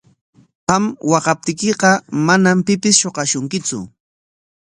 Qam 0.69 0.83
waqaptiykiqa 1.11 1.91
manam 2.27 2.57
pipis 2.67 2.95
shuqashunkitsu. 3.01 3.79